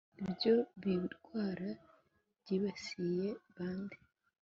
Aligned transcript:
ibyo 0.23 0.55
birwara 0.81 1.69
byibasiye 2.39 3.27
ba 3.55 3.67
nde? 3.79 3.97